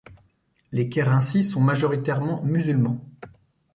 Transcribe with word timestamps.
Les 0.71 0.89
Kerinci 0.89 1.43
sont 1.43 1.61
majoritairement 1.61 2.41
musulmans. 2.41 3.05